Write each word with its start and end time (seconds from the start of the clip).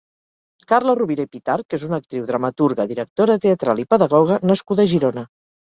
Carla 0.71 0.95
Rovira 0.99 1.25
i 1.29 1.29
Pitarch 1.35 1.77
és 1.79 1.85
una 1.89 2.01
actriu, 2.03 2.25
dramaturga, 2.31 2.89
directora 2.95 3.39
teatral 3.47 3.87
i 3.87 3.91
pedagoga 3.95 4.45
nascuda 4.53 4.89
a 4.89 4.95
Girona. 4.97 5.31